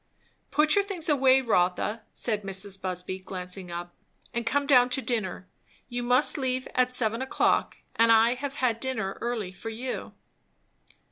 "Put 0.49 0.73
your 0.73 0.83
things 0.83 1.09
away, 1.09 1.41
Rotha," 1.41 2.01
said 2.11 2.41
Mrs. 2.41 2.81
Busby 2.81 3.19
glancing 3.19 3.69
up, 3.69 3.93
"and 4.33 4.47
come 4.47 4.65
down 4.65 4.89
to 4.89 4.99
dinner. 5.03 5.47
You 5.89 6.01
must 6.01 6.39
leave 6.39 6.67
at 6.73 6.91
seven 6.91 7.21
o'clock, 7.21 7.77
and 7.95 8.11
I 8.11 8.33
have 8.33 8.55
had 8.55 8.79
dinner 8.79 9.19
early 9.21 9.51
for 9.51 9.69
you." 9.69 10.13